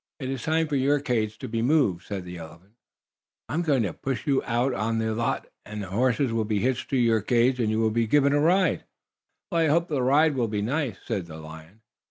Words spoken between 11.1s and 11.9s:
the lion.